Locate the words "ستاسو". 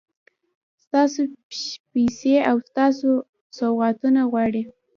0.83-1.21, 2.67-3.09